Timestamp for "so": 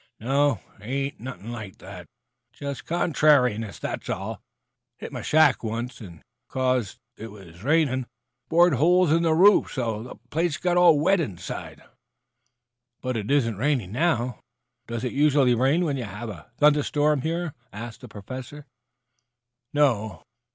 9.71-10.01